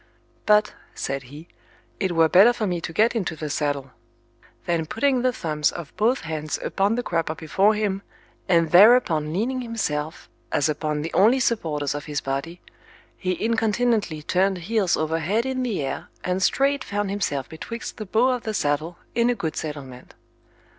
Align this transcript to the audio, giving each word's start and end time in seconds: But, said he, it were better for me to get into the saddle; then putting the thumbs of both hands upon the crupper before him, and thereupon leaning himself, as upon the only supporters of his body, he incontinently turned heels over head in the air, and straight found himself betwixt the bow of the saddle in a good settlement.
But, 0.47 0.73
said 0.95 1.21
he, 1.29 1.47
it 1.99 2.13
were 2.13 2.27
better 2.27 2.53
for 2.53 2.65
me 2.65 2.81
to 2.81 2.91
get 2.91 3.15
into 3.15 3.35
the 3.35 3.51
saddle; 3.51 3.91
then 4.65 4.87
putting 4.87 5.21
the 5.21 5.31
thumbs 5.31 5.71
of 5.71 5.95
both 5.95 6.21
hands 6.21 6.57
upon 6.63 6.95
the 6.95 7.03
crupper 7.03 7.35
before 7.35 7.75
him, 7.75 8.01
and 8.49 8.71
thereupon 8.71 9.31
leaning 9.31 9.61
himself, 9.61 10.27
as 10.51 10.67
upon 10.67 11.03
the 11.03 11.13
only 11.13 11.39
supporters 11.39 11.93
of 11.93 12.05
his 12.05 12.19
body, 12.19 12.61
he 13.15 13.39
incontinently 13.45 14.23
turned 14.23 14.57
heels 14.57 14.97
over 14.97 15.19
head 15.19 15.45
in 15.45 15.61
the 15.61 15.83
air, 15.85 16.07
and 16.23 16.41
straight 16.41 16.83
found 16.83 17.11
himself 17.11 17.47
betwixt 17.47 17.97
the 17.97 18.07
bow 18.07 18.29
of 18.29 18.41
the 18.41 18.55
saddle 18.55 18.97
in 19.13 19.29
a 19.29 19.35
good 19.35 19.55
settlement. 19.55 20.15